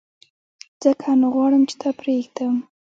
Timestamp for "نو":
1.19-1.27